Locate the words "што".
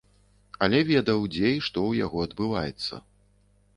1.67-1.79